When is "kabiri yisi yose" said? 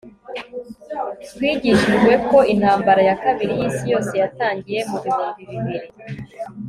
3.23-4.13